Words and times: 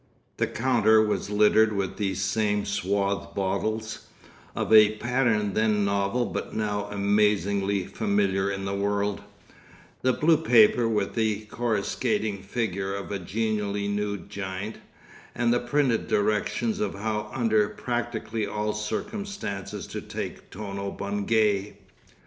The 0.37 0.47
counter 0.47 0.99
was 0.99 1.29
littered 1.29 1.73
with 1.73 1.97
these 1.97 2.23
same 2.23 2.65
swathed 2.65 3.35
bottles, 3.35 4.07
of 4.55 4.73
a 4.73 4.95
pattern 4.97 5.53
then 5.53 5.85
novel 5.85 6.25
but 6.25 6.55
now 6.55 6.85
amazingly 6.85 7.85
familiar 7.85 8.49
in 8.49 8.65
the 8.65 8.73
world, 8.73 9.21
the 10.01 10.11
blue 10.11 10.37
paper 10.37 10.89
with 10.89 11.13
the 11.13 11.41
coruscating 11.51 12.41
figure 12.41 12.95
of 12.95 13.11
a 13.11 13.19
genially 13.19 13.87
nude 13.87 14.27
giant, 14.31 14.79
and 15.35 15.53
the 15.53 15.59
printed 15.59 16.07
directions 16.07 16.79
of 16.79 16.95
how 16.95 17.29
under 17.31 17.69
practically 17.69 18.47
all 18.47 18.73
circumstances 18.73 19.85
to 19.85 20.01
take 20.01 20.49
Tono 20.49 20.89
Bungay. 20.89 21.75